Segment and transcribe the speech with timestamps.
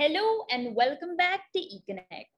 [0.00, 2.32] Hello and welcome back to eConnect.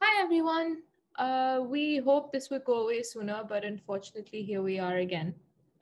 [0.00, 0.82] Hi everyone.
[1.18, 5.34] Uh, we hope this would go away sooner, but unfortunately, here we are again.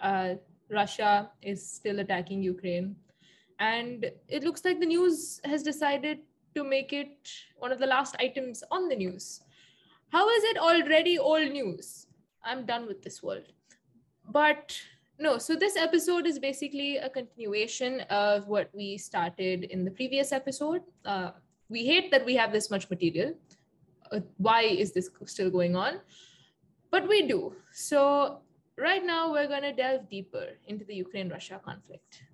[0.02, 0.36] Uh,
[0.70, 2.96] Russia is still attacking Ukraine,
[3.58, 6.20] and it looks like the news has decided
[6.54, 9.40] to make it one of the last items on the news.
[10.10, 12.06] How is it already old news?
[12.44, 13.52] I'm done with this world.
[14.28, 14.76] But
[15.18, 20.32] no, so this episode is basically a continuation of what we started in the previous
[20.32, 20.82] episode.
[21.04, 21.32] Uh,
[21.68, 23.34] we hate that we have this much material.
[24.10, 26.00] Uh, why is this still going on?
[26.90, 27.54] But we do.
[27.72, 28.40] So,
[28.76, 32.24] right now, we're going to delve deeper into the Ukraine Russia conflict.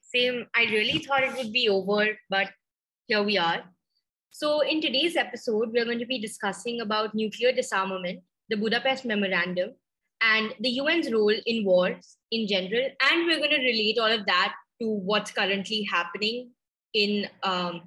[0.00, 2.48] Same, I really thought it would be over, but
[3.06, 3.62] here we are.
[4.30, 9.74] So, in today's episode, we're going to be discussing about nuclear disarmament, the Budapest Memorandum,
[10.20, 12.88] and the UN's role in wars in general.
[13.10, 16.50] And we're going to relate all of that to what's currently happening
[16.94, 17.82] in um,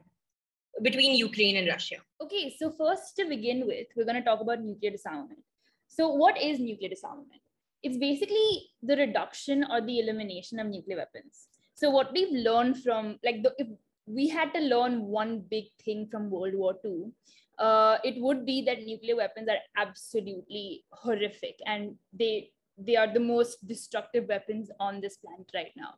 [0.82, 1.98] between Ukraine and Russia.
[2.22, 5.44] Okay, so first to begin with, we're going to talk about nuclear disarmament.
[5.88, 7.42] So, what is nuclear disarmament?
[7.84, 11.48] It's basically the reduction or the elimination of nuclear weapons.
[11.76, 13.68] So, what we've learned from, like, the, if
[14.10, 17.12] we had to learn one big thing from World War II,
[17.60, 23.20] uh, it would be that nuclear weapons are absolutely horrific and they they are the
[23.20, 25.96] most destructive weapons on this planet right now.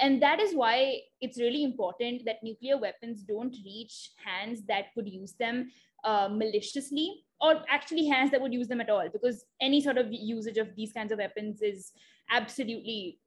[0.00, 5.08] And that is why it's really important that nuclear weapons don't reach hands that could
[5.08, 5.70] use them
[6.02, 10.08] uh, maliciously or actually hands that would use them at all because any sort of
[10.10, 11.92] usage of these kinds of weapons is
[12.28, 13.20] absolutely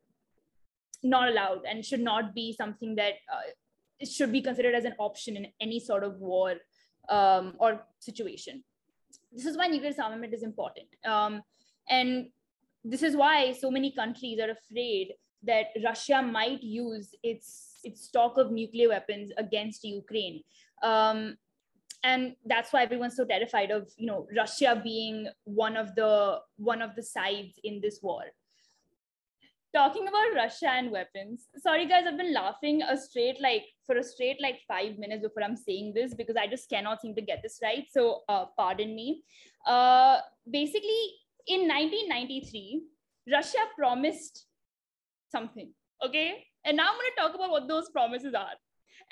[1.02, 3.49] not allowed and should not be something that uh,
[4.00, 6.55] it should be considered as an option in any sort of war
[7.09, 8.64] um, or situation
[9.31, 11.42] this is why nuclear disarmament is important um,
[11.89, 12.30] and
[12.83, 18.37] this is why so many countries are afraid that Russia might use its its stock
[18.37, 20.43] of nuclear weapons against Ukraine.
[20.83, 21.37] Um,
[22.04, 26.81] and that's why everyone's so terrified of you know Russia being one of the one
[26.81, 28.23] of the sides in this war.
[29.75, 34.03] Talking about Russia and weapons, sorry guys, I've been laughing a straight like for a
[34.03, 37.41] straight like five minutes before I'm saying this because I just cannot seem to get
[37.43, 37.85] this right.
[37.91, 39.23] So uh, pardon me.
[39.67, 41.13] Uh, basically,
[41.45, 42.81] in 1993,
[43.31, 44.47] Russia promised
[45.31, 45.71] something.
[46.03, 46.43] Okay.
[46.65, 48.57] And now I'm going to talk about what those promises are.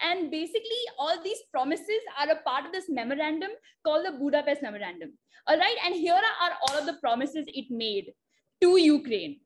[0.02, 3.52] And basically, all these promises are a part of this memorandum
[3.86, 5.14] called the Budapest Memorandum.
[5.48, 5.78] All right.
[5.86, 8.14] And here are all of the promises it made
[8.62, 9.40] to Ukraine.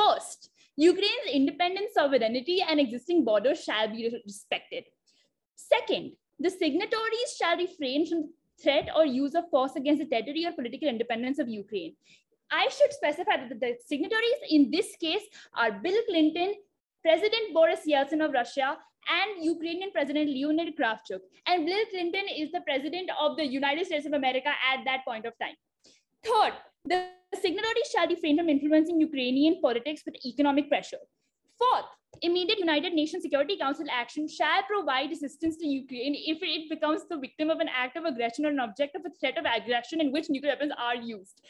[0.00, 4.84] First, Ukraine's independent sovereignty and existing borders shall be respected.
[5.54, 8.30] Second, the signatories shall refrain from
[8.62, 11.94] threat or use of force against the territory or political independence of Ukraine.
[12.50, 15.22] I should specify that the signatories in this case
[15.54, 16.54] are Bill Clinton,
[17.02, 18.78] President Boris Yeltsin of Russia,
[19.18, 21.20] and Ukrainian President Leonid Kravchuk.
[21.46, 25.26] And Bill Clinton is the president of the United States of America at that point
[25.26, 25.56] of time.
[26.24, 26.52] Third,
[26.84, 31.02] the signatories shall refrain from influencing Ukrainian politics with economic pressure.
[31.58, 31.86] Fourth,
[32.22, 37.18] immediate United Nations Security Council action shall provide assistance to Ukraine if it becomes the
[37.18, 40.10] victim of an act of aggression or an object of a threat of aggression in
[40.10, 41.42] which nuclear weapons are used.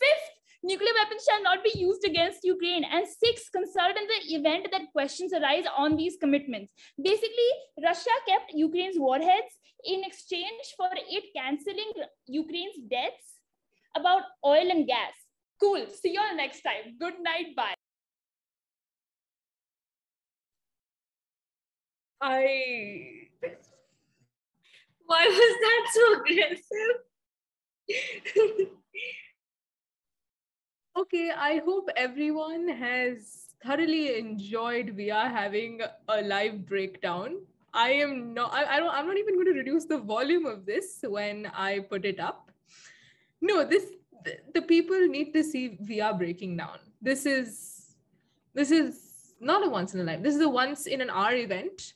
[0.00, 0.28] Fifth,
[0.62, 2.84] nuclear weapons shall not be used against Ukraine.
[2.84, 6.72] And six, consult in the event that questions arise on these commitments.
[7.02, 7.50] Basically,
[7.84, 11.92] Russia kept Ukraine's warheads in exchange for it canceling
[12.26, 13.37] Ukraine's debts
[14.00, 15.12] about oil and gas.
[15.60, 15.86] Cool.
[15.88, 16.96] See you all next time.
[16.98, 17.56] Good night.
[17.56, 17.74] Bye.
[22.20, 23.28] I.
[25.06, 26.96] Why was that so aggressive?
[30.98, 37.38] okay, I hope everyone has thoroughly enjoyed we are having a live breakdown.
[37.72, 40.66] I am not I, I don't I'm not even going to reduce the volume of
[40.66, 42.50] this when I put it up.
[43.40, 43.86] No, this
[44.24, 46.78] the, the people need to see we are breaking down.
[47.00, 47.94] This is
[48.54, 50.22] this is not a once in a life.
[50.22, 51.94] This is a once in an hour event.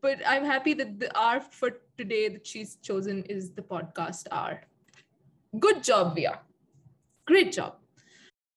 [0.00, 4.60] But I'm happy that the hour for today that she's chosen is the podcast hour.
[5.58, 6.40] Good job, Via.
[7.26, 7.76] Great job.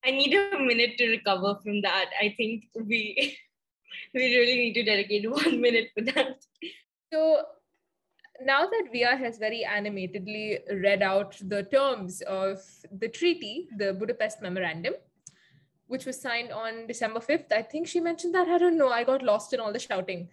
[0.06, 2.10] I need a minute to recover from that.
[2.20, 3.38] I think we
[4.14, 6.46] we really need to dedicate one minute for that.
[7.12, 7.44] So
[8.46, 12.60] now that Via has very animatedly read out the terms of
[12.92, 14.94] the treaty, the Budapest Memorandum,
[15.88, 18.48] which was signed on December 5th, I think she mentioned that.
[18.48, 18.90] I don't know.
[18.90, 20.30] I got lost in all the shouting.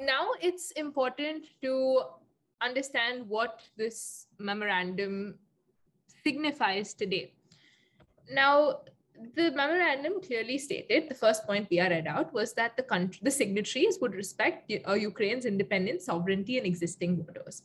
[0.00, 2.02] Now it's important to
[2.60, 5.38] understand what this memorandum
[6.24, 7.32] signifies today.
[8.30, 8.80] Now,
[9.34, 13.20] the memorandum clearly stated the first point we are read out was that the country,
[13.22, 17.62] the signatories would respect uh, Ukraine's independence, sovereignty, and existing borders.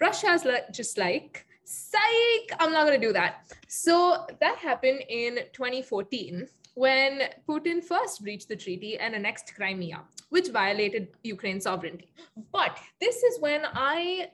[0.00, 3.44] Russia's just like, psych, I'm not going to do that.
[3.68, 10.00] So that happened in 2014 when Putin first breached the treaty and annexed Crimea,
[10.30, 12.12] which violated Ukraine's sovereignty.
[12.50, 14.30] But this is when I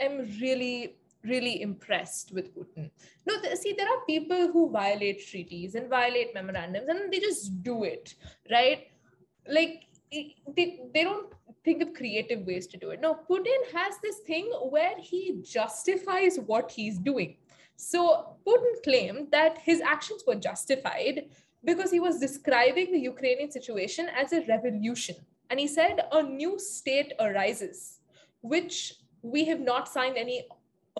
[0.00, 2.90] am really really impressed with Putin.
[3.26, 7.62] No, th- see, there are people who violate treaties and violate memorandums and they just
[7.62, 8.14] do it,
[8.50, 8.88] right?
[9.48, 11.32] Like, they, they don't
[11.64, 13.00] think of creative ways to do it.
[13.00, 17.36] No, Putin has this thing where he justifies what he's doing.
[17.76, 21.30] So Putin claimed that his actions were justified
[21.64, 25.16] because he was describing the Ukrainian situation as a revolution.
[25.50, 28.00] And he said a new state arises,
[28.40, 30.46] which we have not signed any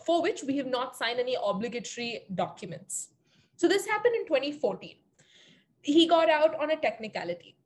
[0.05, 3.09] for which we have not signed any obligatory documents.
[3.56, 4.97] So this happened in 2014.
[5.83, 7.56] He got out on a technicality.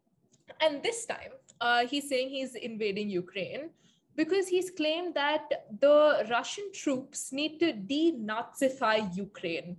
[0.61, 3.70] And this time, uh, he's saying he's invading Ukraine
[4.14, 9.76] because he's claimed that the Russian troops need to denazify Ukraine.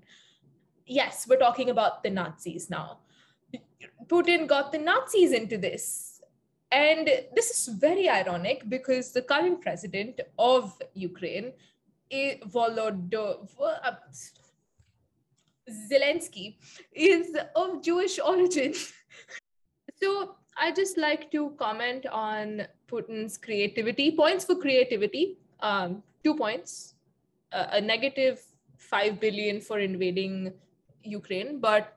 [0.86, 3.00] Yes, we're talking about the Nazis now.
[4.08, 6.22] Putin got the Nazis into this.
[6.72, 11.54] And this is very ironic because the current president of Ukraine
[12.12, 13.92] Volodymyr uh,
[15.70, 16.56] Zelensky
[16.94, 18.74] is of Jewish origin.
[20.02, 24.12] so I just like to comment on Putin's creativity.
[24.12, 25.38] Points for creativity.
[25.60, 26.96] Um, two points.
[27.52, 28.42] Uh, a negative
[28.78, 30.54] five billion for invading
[31.04, 31.96] Ukraine, but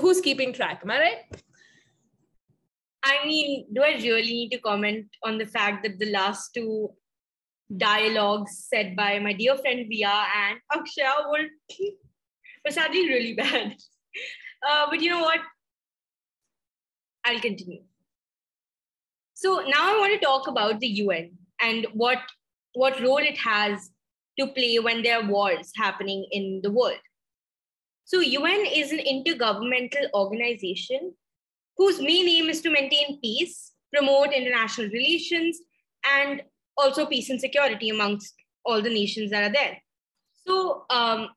[0.00, 0.80] who's keeping track?
[0.82, 1.42] Am I right?
[3.02, 6.90] I mean, do I really need to comment on the fact that the last two
[7.76, 11.46] dialogues said by my dear friend Via and Akshaya were,
[12.64, 13.76] were sadly really bad.
[14.68, 15.40] Uh, but you know what?
[17.24, 17.80] I'll continue.
[19.32, 21.30] So now I want to talk about the UN
[21.62, 22.18] and what
[22.74, 23.88] what role it has
[24.38, 27.00] to play when there are wars happening in the world.
[28.04, 31.14] So UN is an intergovernmental organization
[31.76, 35.58] whose main aim is to maintain peace, promote international relations,
[36.04, 36.42] and
[36.80, 38.34] also peace and security amongst
[38.64, 39.78] all the nations that are there.
[40.46, 41.28] So, um,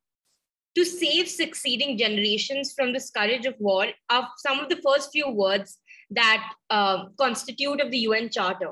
[0.75, 5.29] to save succeeding generations from the scourge of war are some of the first few
[5.29, 5.77] words
[6.09, 8.71] that uh, constitute of the UN Charter.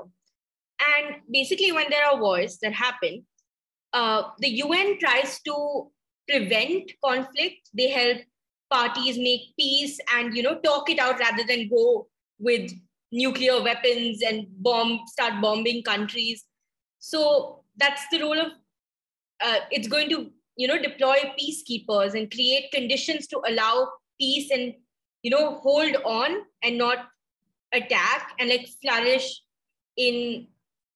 [0.96, 3.24] And basically, when there are wars that happen,
[3.92, 5.90] uh, the UN tries to
[6.28, 7.70] prevent conflict.
[7.72, 8.18] They help
[8.72, 12.08] parties make peace and you know talk it out rather than go
[12.38, 12.72] with
[13.12, 16.46] nuclear weapons and bomb start bombing countries
[17.04, 18.52] so that's the role of
[19.44, 23.88] uh, it's going to you know deploy peacekeepers and create conditions to allow
[24.20, 24.74] peace and
[25.22, 27.08] you know hold on and not
[27.72, 29.42] attack and like flourish
[29.96, 30.46] in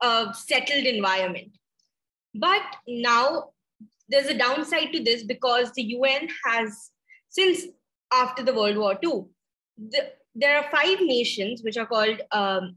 [0.01, 1.59] a settled environment.
[2.35, 3.51] But now
[4.09, 6.93] there's a downside to this because the un has
[7.31, 7.65] since
[8.13, 9.23] after the world war ii
[9.77, 12.77] the, there are five nations which are called um,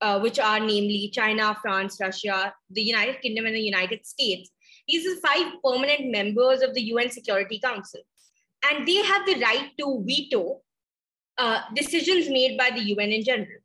[0.00, 4.50] uh, which are namely China, France, Russia, the United Kingdom, and the United States.
[4.88, 8.00] These are five permanent members of the UN Security Council.
[8.68, 10.60] And they have the right to veto
[11.38, 13.60] uh, decisions made by the UN in general.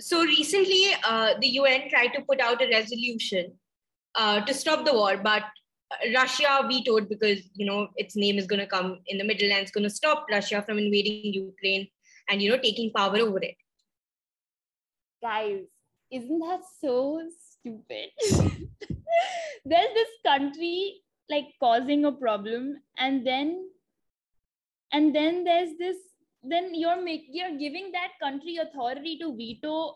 [0.00, 3.52] So recently, uh, the UN tried to put out a resolution
[4.14, 5.44] uh, to stop the war, but
[6.14, 9.60] Russia vetoed because you know its name is going to come in the middle and
[9.60, 11.88] it's going to stop Russia from invading Ukraine
[12.28, 13.56] and you know taking power over it
[15.22, 15.60] guys,
[16.10, 18.10] isn't that so stupid?
[19.64, 21.00] There's this country
[21.30, 23.70] like causing a problem, and then
[24.92, 25.96] and then there's this
[26.42, 29.94] then you're make you're giving that country authority to veto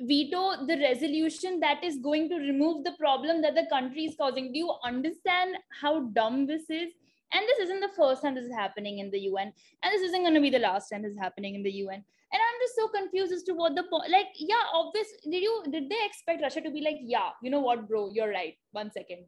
[0.00, 4.52] veto the resolution that is going to remove the problem that the country is causing.
[4.52, 6.92] Do you understand how dumb this is?
[7.32, 10.22] And this isn't the first time this is happening in the un and this isn't
[10.22, 12.76] going to be the last time this is happening in the un and i'm just
[12.80, 16.42] so confused as to what the po- like yeah obvious did you did they expect
[16.42, 19.24] russia to be like yeah you know what bro you're right one second.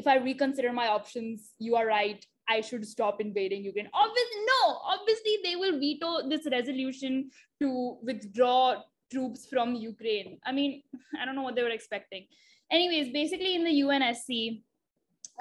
[0.00, 3.90] If i reconsider my options you are right i should stop invading ukraine.
[4.04, 4.60] Obviously no
[4.94, 7.30] obviously they will veto this resolution
[7.60, 10.38] to withdraw troops from ukraine.
[10.46, 10.82] I mean
[11.20, 12.26] i don't know what they were expecting.
[12.70, 14.62] Anyways basically in the unsc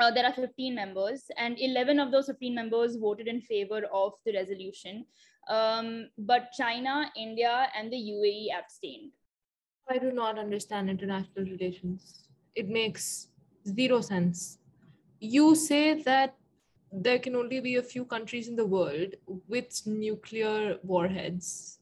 [0.01, 4.13] uh, there are 15 members and 11 of those 15 members voted in favor of
[4.25, 5.05] the resolution
[5.47, 9.11] um, but China, India, and the UAE abstained.
[9.89, 12.29] I do not understand international relations.
[12.55, 13.27] It makes
[13.67, 14.59] zero sense.
[15.19, 16.35] You say that
[16.91, 19.15] there can only be a few countries in the world
[19.47, 21.79] with nuclear warheads,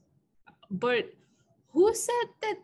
[0.70, 1.10] but
[1.72, 2.56] who said that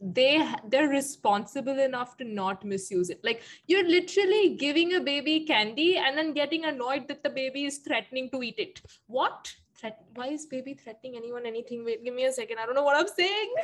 [0.00, 5.96] they they're responsible enough to not misuse it like you're literally giving a baby candy
[5.96, 10.28] and then getting annoyed that the baby is threatening to eat it what Threat- why
[10.28, 13.08] is baby threatening anyone anything wait give me a second i don't know what i'm
[13.08, 13.54] saying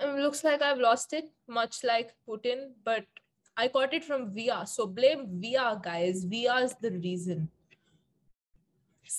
[0.00, 3.04] it looks like i've lost it much like putin but
[3.56, 7.48] i got it from via so blame via guys via is the reason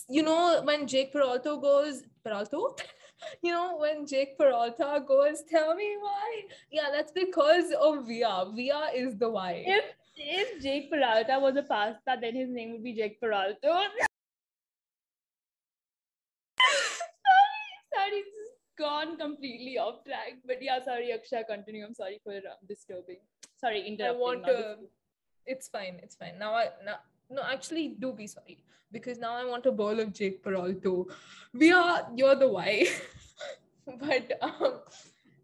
[0.07, 2.57] you know when jake peralta goes peralta
[3.41, 6.41] you know, when Jake Peralta goes, tell me why.
[6.71, 8.45] Yeah, that's because of Via.
[8.53, 9.63] Via is the why.
[9.65, 13.57] If if Jake Peralta was a pasta, then his name would be Jake Peralta.
[13.63, 13.87] sorry,
[17.93, 18.29] sorry, it's
[18.99, 20.37] gone completely off track.
[20.45, 21.85] But yeah, sorry, Aksha, continue.
[21.85, 23.17] I'm sorry for uh, disturbing.
[23.57, 24.17] Sorry, interrupting.
[24.17, 24.75] I want to.
[25.45, 25.99] It's fine.
[26.03, 26.37] It's fine.
[26.39, 26.97] Now I now
[27.29, 28.57] no actually do be sorry
[28.91, 31.07] because now I want a bowl of Jake Parol too.
[31.53, 32.87] We are you're the why.
[33.99, 34.79] but um,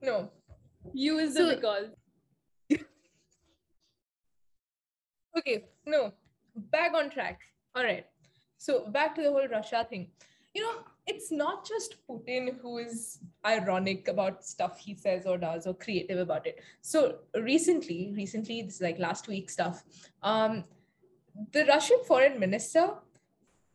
[0.01, 0.29] no.
[0.93, 1.88] You is So- the because.
[5.38, 6.13] Okay, no,
[6.74, 7.41] back on track.
[7.75, 8.05] All right.
[8.57, 10.07] So back to the whole Russia thing.
[10.53, 10.75] You know,
[11.07, 16.19] it's not just Putin who is ironic about stuff he says or does or creative
[16.19, 16.62] about it.
[16.81, 19.83] So recently, recently, this is like last week stuff.
[20.24, 20.63] Um,
[21.51, 22.93] the Russian foreign minister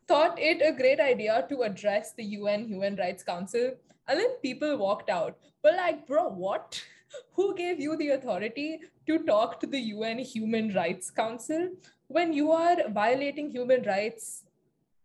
[0.07, 3.71] thought it a great idea to address the UN Human Rights Council,
[4.07, 5.37] and then people walked out.
[5.63, 6.83] But like, bro, what?
[7.35, 11.69] Who gave you the authority to talk to the UN Human Rights Council
[12.07, 14.43] when you are violating human rights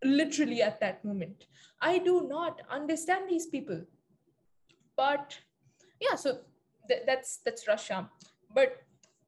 [0.05, 1.47] literally at that moment?
[1.81, 3.83] I do not understand these people.
[4.97, 5.39] But
[6.01, 6.39] yeah, so
[6.89, 8.09] th- that's that's Russia.
[8.55, 8.83] But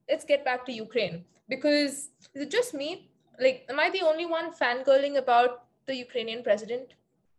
[0.08, 3.10] let's get back to Ukraine because is it just me?
[3.40, 6.94] Like, am I the only one fangirling about the Ukrainian president?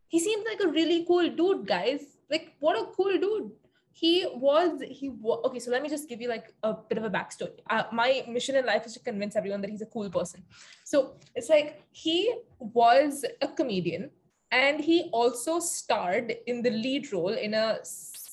[0.08, 2.18] He seems like a really cool dude, guys.
[2.30, 3.52] Like, what a cool dude.
[3.92, 7.04] He was, he was, okay, so let me just give you like a bit of
[7.04, 7.60] a backstory.
[7.70, 10.42] Uh, my mission in life is to convince everyone that he's a cool person.
[10.86, 14.10] So it's like he was a comedian
[14.52, 17.80] and he also starred in the lead role in a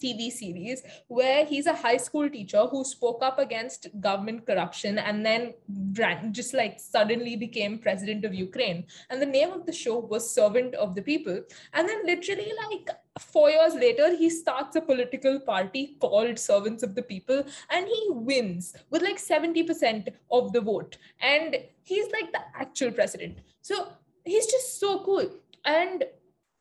[0.02, 5.24] TV series where he's a high school teacher who spoke up against government corruption and
[5.24, 5.54] then
[5.98, 8.84] ran, just like suddenly became president of Ukraine.
[9.10, 11.40] And the name of the show was Servant of the People.
[11.72, 16.94] And then, literally, like four years later, he starts a political party called Servants of
[16.94, 20.98] the People and he wins with like 70% of the vote.
[21.20, 23.38] And he's like the actual president.
[23.62, 23.88] So
[24.24, 25.30] he's just so cool.
[25.66, 26.04] And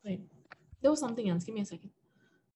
[0.03, 0.21] wait,
[0.81, 1.43] there was something else.
[1.45, 1.91] Give me a second.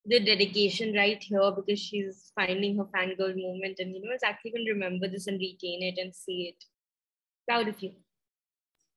[0.04, 4.50] The dedication right here because she's finding her fangirl moment and you know is actually
[4.52, 6.64] going to remember this and retain it and see it.
[7.48, 7.92] Proud of you.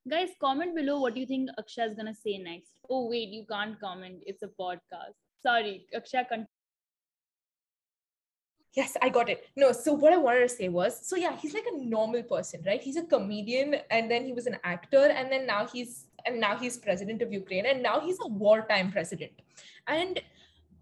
[0.09, 2.71] Guys, comment below what do you think Aksha is gonna say next.
[2.89, 4.21] Oh wait, you can't comment.
[4.25, 5.15] It's a podcast.
[5.45, 6.27] Sorry, Aksha.
[6.27, 6.47] Con-
[8.75, 9.45] Yes, I got it.
[9.55, 12.63] No, so what I wanted to say was so yeah, he's like a normal person,
[12.65, 12.81] right?
[12.81, 16.57] He's a comedian and then he was an actor and then now he's and now
[16.57, 19.31] he's president of Ukraine and now he's a wartime president.
[19.87, 20.21] And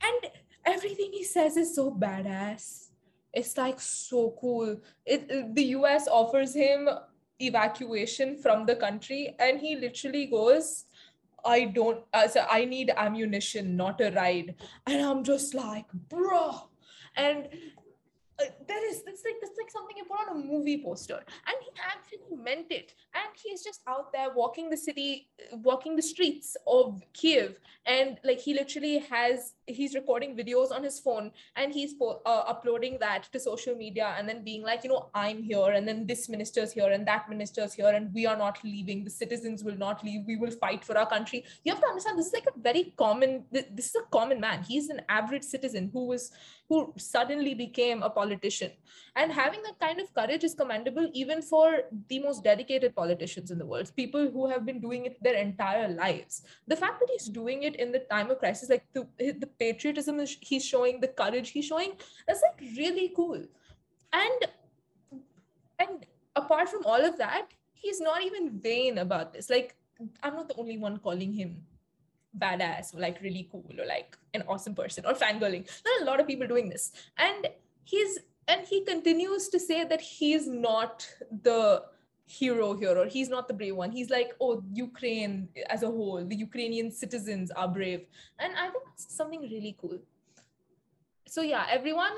[0.04, 0.32] and
[0.66, 2.90] everything he says is so badass.
[3.34, 4.78] It's like so cool.
[5.06, 6.90] It, the US offers him
[7.40, 10.86] evacuation from the country and he literally goes
[11.44, 14.56] I don't uh, so I need ammunition, not a ride.
[14.86, 16.70] And I'm just like, bro.
[17.16, 17.48] And
[18.40, 21.16] uh, that is that's like that's like something you put on a movie poster
[21.48, 25.30] and he actually meant it and he's just out there walking the city
[25.64, 31.00] walking the streets of kiev and like he literally has he's recording videos on his
[31.00, 34.90] phone and he's po- uh, uploading that to social media and then being like you
[34.90, 38.38] know i'm here and then this minister's here and that minister's here and we are
[38.38, 39.04] not leaving.
[39.04, 40.22] The citizens will not leave.
[40.26, 41.44] We will fight for our country.
[41.64, 44.40] You have to understand this is like a very common th- this is a common
[44.40, 44.64] man.
[44.64, 46.32] He's an average citizen who was
[46.70, 48.72] who suddenly became a politician.
[49.16, 53.58] And having that kind of courage is commendable even for the most dedicated politicians in
[53.58, 56.44] the world, people who have been doing it their entire lives.
[56.68, 60.20] The fact that he's doing it in the time of crisis, like the, the patriotism
[60.40, 61.94] he's showing, the courage he's showing,
[62.28, 63.44] that's like really cool.
[64.14, 64.40] And
[65.80, 69.50] and apart from all of that, he's not even vain about this.
[69.50, 69.76] Like,
[70.22, 71.64] I'm not the only one calling him
[72.38, 75.66] badass or like really cool or like an awesome person or fangirling.
[75.84, 76.92] There are a lot of people doing this.
[77.18, 77.50] And
[77.84, 81.08] he's and he continues to say that he's not
[81.44, 81.84] the
[82.26, 83.92] hero here or he's not the brave one.
[83.92, 88.06] He's like, oh, Ukraine as a whole, the Ukrainian citizens are brave.
[88.40, 90.00] And I think that's something really cool.
[91.28, 92.14] So yeah, everyone,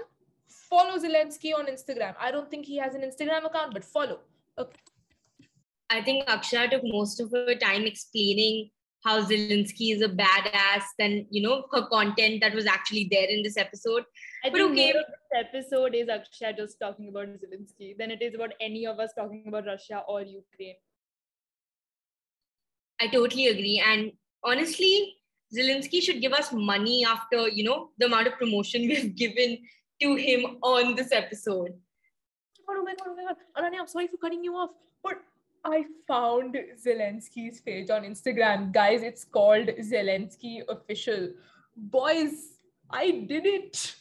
[0.48, 2.16] follow Zelensky on Instagram.
[2.20, 4.20] I don't think he has an Instagram account, but follow.
[4.58, 4.80] Okay.
[5.90, 8.70] I think Aksha took most of her time explaining
[9.04, 13.44] how Zelensky is a badass than you know her content that was actually there in
[13.44, 14.04] this episode.
[14.44, 14.92] I But think okay.
[14.92, 18.86] more of this episode is Akshay just talking about Zelensky than it is about any
[18.86, 20.76] of us talking about Russia or Ukraine.
[23.00, 23.82] I totally agree.
[23.86, 24.12] And
[24.44, 25.16] honestly,
[25.56, 29.60] Zelensky should give us money after you know the amount of promotion we've given
[30.02, 31.74] to him on this episode.
[32.70, 33.38] Oh my god, oh my god.
[33.58, 34.72] Ananya, I'm sorry for cutting you off,
[35.04, 35.22] but
[35.64, 38.74] I found Zelensky's page on Instagram.
[38.74, 41.30] Guys, it's called Zelensky Official.
[41.78, 42.58] Boys,
[42.90, 43.96] I did it.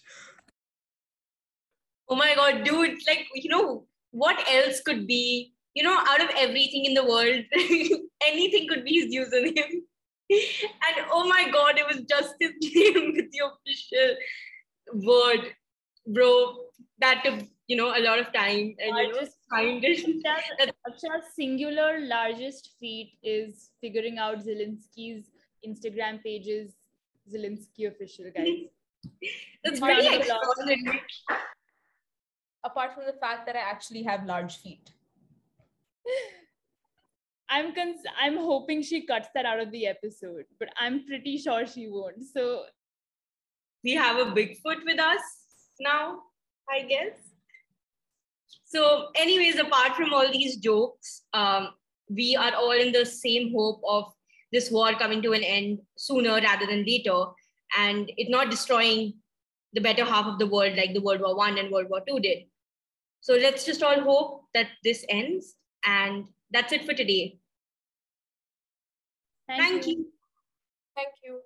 [2.08, 2.98] Oh my god, dude!
[3.06, 5.52] Like you know what else could be?
[5.74, 7.44] You know, out of everything in the world,
[8.26, 9.80] anything could be his username.
[10.32, 14.16] And oh my god, it was just his name with the official
[15.06, 15.52] word,
[16.06, 16.54] bro.
[17.00, 20.74] That took you know a lot of time and I you know just- find it.
[20.88, 25.30] Aksha's, singular largest feat is figuring out Zelensky's
[25.66, 26.72] Instagram pages,
[27.30, 28.48] Zelensky official, guys.
[29.64, 31.02] That's pretty extraordinary.
[32.64, 34.90] Apart from the fact that I actually have large feet.
[37.48, 41.66] I'm cons- I'm hoping she cuts that out of the episode, but I'm pretty sure
[41.66, 42.24] she won't.
[42.24, 42.64] So
[43.84, 45.20] we have a Bigfoot with us
[45.80, 46.20] now,
[46.70, 47.18] I guess.
[48.64, 51.68] So, anyways, apart from all these jokes, um,
[52.08, 54.12] we are all in the same hope of
[54.52, 57.24] this war coming to an end sooner rather than later,
[57.78, 59.14] and it not destroying
[59.74, 62.20] the better half of the world like the World War One and World War Two
[62.20, 62.44] did.
[63.22, 65.54] So let's just all hope that this ends,
[65.86, 67.38] and that's it for today.
[69.48, 69.92] thank, Thank you.
[69.92, 70.06] you.
[70.96, 71.40] Thank you.